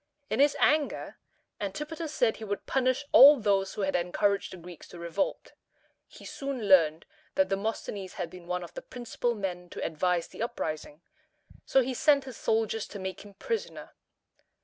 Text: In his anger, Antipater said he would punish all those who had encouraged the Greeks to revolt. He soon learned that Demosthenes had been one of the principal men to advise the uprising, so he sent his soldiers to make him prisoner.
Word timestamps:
In 0.31 0.39
his 0.39 0.57
anger, 0.59 1.19
Antipater 1.59 2.07
said 2.07 2.37
he 2.37 2.43
would 2.43 2.65
punish 2.65 3.05
all 3.11 3.39
those 3.39 3.75
who 3.75 3.81
had 3.81 3.95
encouraged 3.95 4.51
the 4.51 4.57
Greeks 4.57 4.87
to 4.87 4.97
revolt. 4.97 5.53
He 6.07 6.25
soon 6.25 6.67
learned 6.67 7.05
that 7.35 7.49
Demosthenes 7.49 8.13
had 8.13 8.31
been 8.31 8.47
one 8.47 8.63
of 8.63 8.73
the 8.73 8.81
principal 8.81 9.35
men 9.35 9.69
to 9.69 9.85
advise 9.85 10.27
the 10.27 10.41
uprising, 10.41 11.03
so 11.67 11.83
he 11.83 11.93
sent 11.93 12.23
his 12.23 12.37
soldiers 12.37 12.87
to 12.87 12.97
make 12.97 13.21
him 13.21 13.35
prisoner. 13.35 13.91